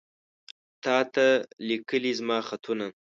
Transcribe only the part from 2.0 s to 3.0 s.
زما خطونه